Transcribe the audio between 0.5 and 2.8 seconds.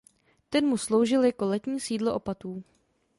mu sloužil jako letní sídlo opatů.